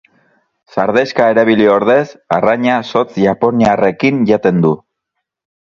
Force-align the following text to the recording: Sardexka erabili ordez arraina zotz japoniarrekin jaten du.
Sardexka 0.75 1.27
erabili 1.33 1.67
ordez 1.73 1.99
arraina 2.39 2.79
zotz 2.95 3.05
japoniarrekin 3.27 4.21
jaten 4.33 4.67
du. 4.69 4.77